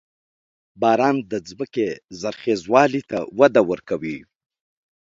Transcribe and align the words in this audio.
•باران 0.81 1.15
د 1.31 1.33
ځمکې 1.49 1.87
زرخېوالي 2.19 3.01
ته 3.09 3.17
وده 3.39 3.61
ورکوي. 3.71 4.17